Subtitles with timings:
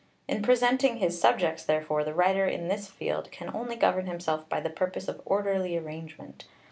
[0.27, 4.59] In presenting his subjects, therefore, the writer in this field can only govern himself by
[4.59, 6.45] the purpose of orderly arrangement.